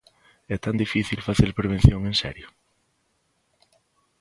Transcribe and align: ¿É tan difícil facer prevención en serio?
¿É 0.55 0.57
tan 0.65 0.75
difícil 0.83 1.25
facer 1.27 1.49
prevención 1.59 1.99
en 2.09 2.15
serio? 2.21 2.47